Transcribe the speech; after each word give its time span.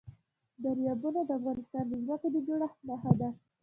دریابونه 0.63 1.21
د 1.25 1.29
افغانستان 1.39 1.83
د 1.87 1.93
ځمکې 2.05 2.27
د 2.31 2.37
جوړښت 2.47 2.79
نښه 2.89 3.13
ده. 3.19 3.29